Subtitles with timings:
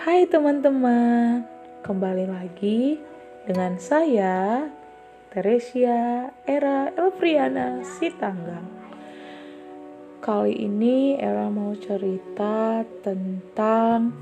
[0.00, 1.44] Hai teman-teman,
[1.84, 2.96] kembali lagi
[3.44, 4.64] dengan saya
[5.28, 8.64] Teresia Era Elfriana Sitanggang.
[10.24, 14.16] Kali ini Era mau cerita tentang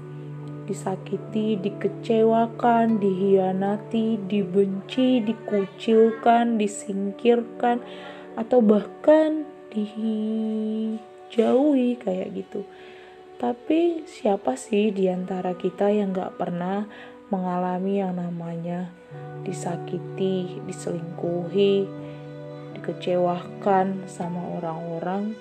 [0.67, 7.79] disakiti, dikecewakan, dihianati, dibenci, dikucilkan, disingkirkan,
[8.35, 10.91] atau bahkan dijauhi
[12.03, 12.67] kayak gitu.
[13.39, 16.91] Tapi siapa sih di antara kita yang gak pernah
[17.31, 18.91] mengalami yang namanya
[19.47, 21.87] disakiti, diselingkuhi,
[22.75, 25.39] dikecewakan sama orang-orang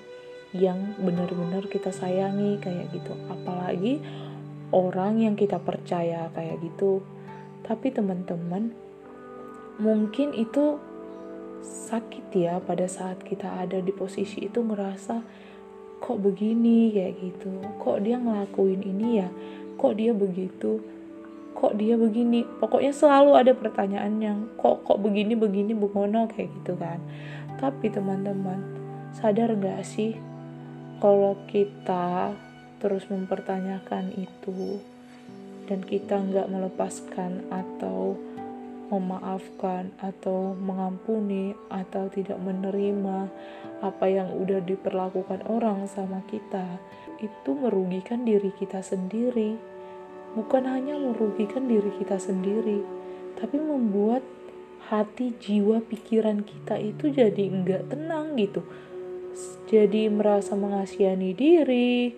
[0.54, 3.18] yang benar-benar kita sayangi kayak gitu.
[3.28, 3.98] Apalagi
[4.70, 7.02] orang yang kita percaya kayak gitu.
[7.66, 8.72] Tapi teman-teman,
[9.82, 10.78] mungkin itu
[11.66, 15.47] sakit ya pada saat kita ada di posisi itu ngerasa
[15.98, 17.52] kok begini kayak gitu.
[17.82, 19.28] Kok dia ngelakuin ini ya?
[19.78, 20.82] Kok dia begitu?
[21.58, 22.46] Kok dia begini?
[22.46, 27.02] Pokoknya selalu ada pertanyaan yang kok kok begini begini begono kayak gitu kan.
[27.58, 28.62] Tapi teman-teman,
[29.14, 30.14] sadar nggak sih
[31.02, 32.34] kalau kita
[32.78, 34.78] terus mempertanyakan itu
[35.66, 38.14] dan kita nggak melepaskan atau
[38.88, 43.28] memaafkan atau mengampuni atau tidak menerima
[43.84, 46.80] apa yang udah diperlakukan orang sama kita
[47.20, 49.60] itu merugikan diri kita sendiri
[50.34, 52.82] bukan hanya merugikan diri kita sendiri
[53.36, 54.24] tapi membuat
[54.88, 58.64] hati jiwa pikiran kita itu jadi enggak tenang gitu
[59.68, 62.16] jadi merasa mengasihani diri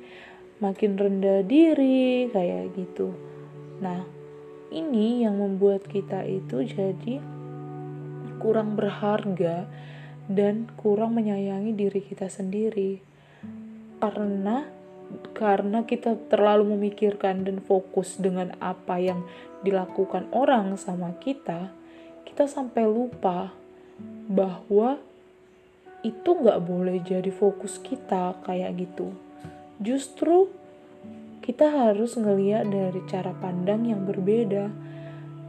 [0.60, 3.16] makin rendah diri kayak gitu.
[3.80, 4.04] Nah,
[4.70, 7.18] ini yang membuat kita itu jadi
[8.40, 9.68] kurang berharga
[10.30, 13.02] dan kurang menyayangi diri kita sendiri.
[14.00, 14.64] Karena
[15.34, 19.26] karena kita terlalu memikirkan dan fokus dengan apa yang
[19.66, 21.74] dilakukan orang sama kita,
[22.22, 23.50] kita sampai lupa
[24.30, 25.02] bahwa
[26.00, 29.12] itu nggak boleh jadi fokus kita kayak gitu
[29.80, 30.52] justru
[31.40, 34.68] kita harus ngeliat dari cara pandang yang berbeda.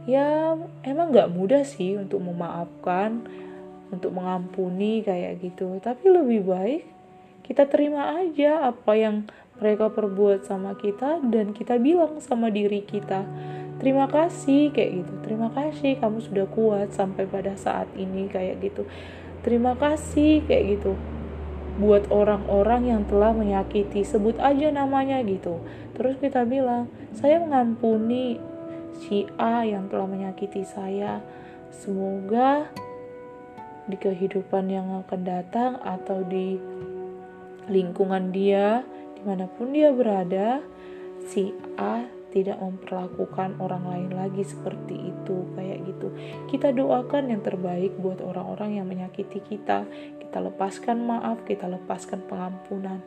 [0.08, 3.22] Ya emang gak mudah sih untuk memaafkan,
[3.94, 5.78] untuk mengampuni kayak gitu.
[5.78, 6.82] Tapi lebih baik
[7.42, 9.26] kita terima aja apa yang
[9.58, 13.26] mereka perbuat sama kita dan kita bilang sama diri kita
[13.82, 18.86] terima kasih kayak gitu terima kasih kamu sudah kuat sampai pada saat ini kayak gitu
[19.42, 20.94] terima kasih kayak gitu
[21.80, 24.04] buat orang-orang yang telah menyakiti.
[24.04, 25.62] Sebut aja namanya gitu.
[25.96, 28.36] Terus kita bilang saya mengampuni
[29.04, 31.24] si A yang telah menyakiti saya.
[31.72, 32.68] Semoga
[33.88, 36.60] di kehidupan yang akan datang atau di
[37.66, 38.84] lingkungan dia
[39.18, 40.62] di mana pun dia berada
[41.26, 46.08] si A tidak memperlakukan orang lain lagi seperti itu kayak gitu.
[46.48, 49.84] Kita doakan yang terbaik buat orang-orang yang menyakiti kita.
[50.18, 53.04] Kita lepaskan maaf kita lepaskan pengampunan.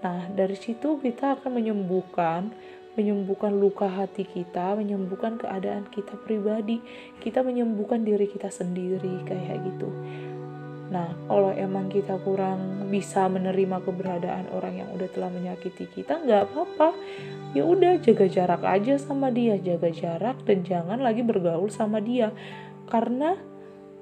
[0.00, 2.50] Nah dari situ kita akan menyembuhkan
[2.92, 6.76] menyembuhkan luka hati kita, menyembuhkan keadaan kita pribadi,
[7.24, 9.88] kita menyembuhkan diri kita sendiri kayak gitu.
[10.92, 16.52] Nah, kalau emang kita kurang bisa menerima keberadaan orang yang udah telah menyakiti kita, nggak
[16.52, 16.92] apa-apa.
[17.56, 22.28] Ya udah jaga jarak aja sama dia, jaga jarak dan jangan lagi bergaul sama dia.
[22.92, 23.32] Karena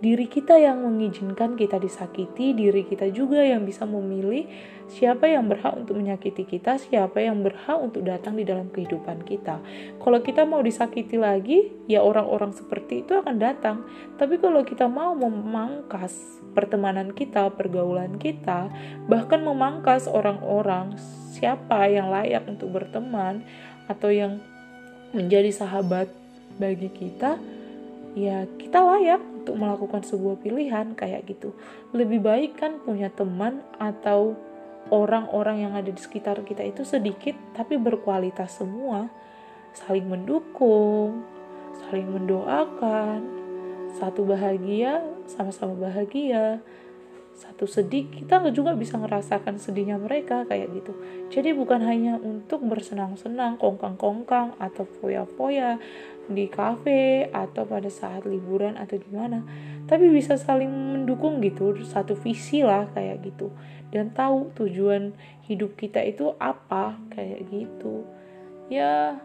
[0.00, 4.48] diri kita yang mengizinkan kita disakiti, diri kita juga yang bisa memilih
[4.90, 9.60] siapa yang berhak untuk menyakiti kita, siapa yang berhak untuk datang di dalam kehidupan kita.
[10.00, 13.86] Kalau kita mau disakiti lagi, ya orang-orang seperti itu akan datang.
[14.16, 18.68] Tapi kalau kita mau memangkas pertemanan kita, pergaulan kita,
[19.08, 21.00] bahkan memangkas orang-orang
[21.32, 23.40] siapa yang layak untuk berteman
[23.88, 24.44] atau yang
[25.16, 26.12] menjadi sahabat
[26.60, 27.40] bagi kita,
[28.12, 31.56] ya kita layak untuk melakukan sebuah pilihan kayak gitu.
[31.96, 34.36] Lebih baik kan punya teman atau
[34.92, 39.08] orang-orang yang ada di sekitar kita itu sedikit tapi berkualitas semua.
[39.72, 41.24] Saling mendukung,
[41.88, 43.39] saling mendoakan,
[43.96, 46.62] satu bahagia sama-sama bahagia.
[47.34, 50.92] Satu sedih kita juga bisa ngerasakan sedihnya mereka kayak gitu.
[51.32, 55.80] Jadi bukan hanya untuk bersenang-senang kongkang-kongkang atau foya-foya
[56.28, 59.42] di kafe atau pada saat liburan atau gimana
[59.90, 63.50] tapi bisa saling mendukung gitu satu visi lah kayak gitu.
[63.90, 65.10] Dan tahu tujuan
[65.50, 68.06] hidup kita itu apa kayak gitu.
[68.70, 69.18] Ya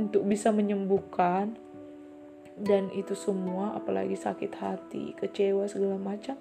[0.00, 1.60] untuk bisa menyembuhkan
[2.58, 6.34] dan itu semua apalagi sakit hati kecewa segala macam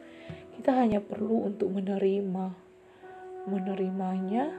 [0.58, 2.54] kita hanya perlu untuk menerima
[3.46, 4.50] menerimanya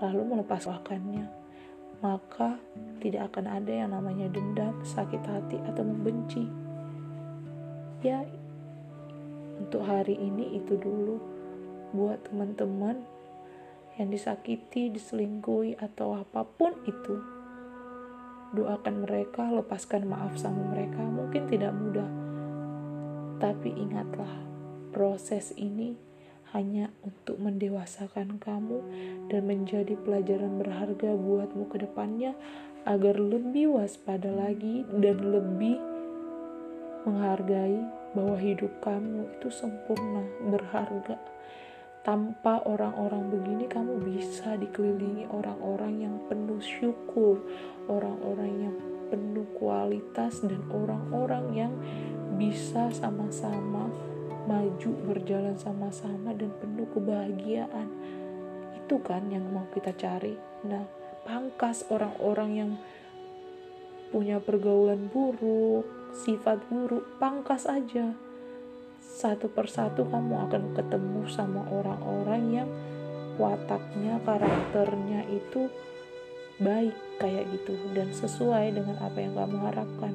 [0.00, 1.42] lalu melepaskannya
[2.02, 2.58] maka
[2.98, 6.42] tidak akan ada yang namanya dendam, sakit hati, atau membenci.
[8.02, 8.26] Ya,
[9.62, 11.22] untuk hari ini itu dulu
[11.94, 13.06] buat teman-teman
[14.02, 17.22] yang disakiti, diselingkuhi, atau apa pun itu.
[18.52, 21.00] Doakan mereka, lepaskan maaf sama mereka.
[21.00, 22.10] Mungkin tidak mudah,
[23.40, 24.30] tapi ingatlah,
[24.92, 25.96] proses ini
[26.52, 28.78] hanya untuk mendewasakan kamu
[29.32, 32.36] dan menjadi pelajaran berharga buatmu ke depannya
[32.84, 35.80] agar lebih waspada lagi dan lebih
[37.08, 37.80] menghargai
[38.12, 40.22] bahwa hidup kamu itu sempurna,
[40.52, 41.16] berharga.
[42.02, 47.38] Tanpa orang-orang begini kamu bisa dikelilingi orang-orang yang penuh syukur,
[47.86, 48.76] orang-orang yang
[49.06, 51.72] penuh kualitas dan orang-orang yang
[52.34, 53.86] bisa sama-sama
[54.50, 57.86] maju berjalan sama-sama dan penuh kebahagiaan.
[58.82, 60.34] Itu kan yang mau kita cari.
[60.66, 60.82] Nah
[61.22, 62.72] pangkas orang-orang yang
[64.10, 68.12] punya pergaulan buruk sifat buruk pangkas aja
[69.22, 72.70] satu persatu kamu akan ketemu sama orang-orang yang
[73.38, 75.70] wataknya karakternya itu
[76.58, 80.14] baik kayak gitu dan sesuai dengan apa yang kamu harapkan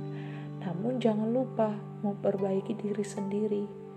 [0.60, 1.72] namun jangan lupa
[2.04, 3.88] memperbaiki diri sendiri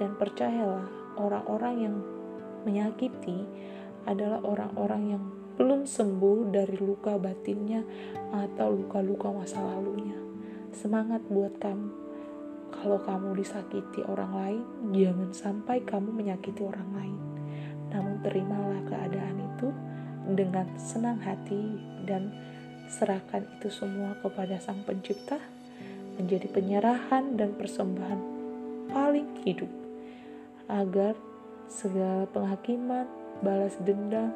[0.00, 0.88] dan percayalah,
[1.20, 1.96] orang-orang yang
[2.64, 3.44] menyakiti
[4.08, 5.22] adalah orang-orang yang
[5.60, 7.84] belum sembuh dari luka batinnya
[8.32, 10.16] atau luka-luka masa lalunya.
[10.72, 12.09] Semangat buat kamu.
[12.70, 14.62] Kalau kamu disakiti orang lain,
[14.94, 17.18] jangan sampai kamu menyakiti orang lain.
[17.90, 19.68] Namun terimalah keadaan itu
[20.38, 21.76] dengan senang hati
[22.06, 22.30] dan
[22.90, 25.38] serahkan itu semua kepada Sang Pencipta
[26.18, 28.20] menjadi penyerahan dan persembahan
[28.90, 29.70] paling hidup
[30.66, 31.14] agar
[31.70, 33.06] segala penghakiman,
[33.42, 34.34] balas dendam,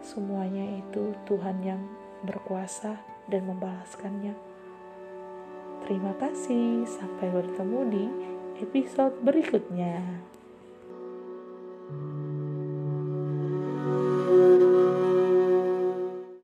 [0.00, 1.80] semuanya itu Tuhan yang
[2.24, 2.96] berkuasa
[3.28, 4.55] dan membalaskannya.
[5.86, 8.04] Terima kasih, sampai bertemu di
[8.58, 10.02] episode berikutnya.